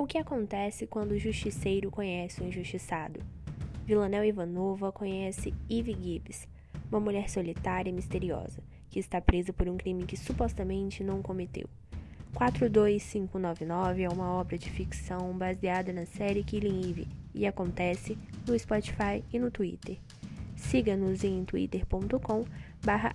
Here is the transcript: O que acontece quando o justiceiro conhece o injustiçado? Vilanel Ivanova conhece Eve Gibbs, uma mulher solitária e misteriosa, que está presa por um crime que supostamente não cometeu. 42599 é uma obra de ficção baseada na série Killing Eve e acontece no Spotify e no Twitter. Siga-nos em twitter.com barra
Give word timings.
O 0.00 0.06
que 0.06 0.16
acontece 0.16 0.86
quando 0.86 1.12
o 1.12 1.18
justiceiro 1.18 1.90
conhece 1.90 2.40
o 2.40 2.46
injustiçado? 2.46 3.20
Vilanel 3.84 4.24
Ivanova 4.24 4.90
conhece 4.90 5.52
Eve 5.68 5.92
Gibbs, 5.92 6.48
uma 6.90 6.98
mulher 6.98 7.28
solitária 7.28 7.90
e 7.90 7.92
misteriosa, 7.92 8.62
que 8.88 8.98
está 8.98 9.20
presa 9.20 9.52
por 9.52 9.68
um 9.68 9.76
crime 9.76 10.06
que 10.06 10.16
supostamente 10.16 11.04
não 11.04 11.20
cometeu. 11.20 11.68
42599 12.32 14.02
é 14.02 14.08
uma 14.08 14.32
obra 14.32 14.56
de 14.56 14.70
ficção 14.70 15.36
baseada 15.36 15.92
na 15.92 16.06
série 16.06 16.42
Killing 16.44 16.80
Eve 16.88 17.08
e 17.34 17.46
acontece 17.46 18.16
no 18.48 18.58
Spotify 18.58 19.22
e 19.30 19.38
no 19.38 19.50
Twitter. 19.50 19.98
Siga-nos 20.56 21.24
em 21.24 21.44
twitter.com 21.44 22.46
barra 22.82 23.14